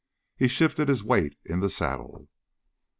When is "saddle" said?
1.69-2.27